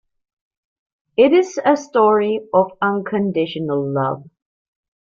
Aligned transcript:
It 1.15 1.31
is 1.31 1.59
a 1.63 1.77
story 1.77 2.39
of 2.55 2.71
unconditional 2.81 3.93
love. 3.93 4.23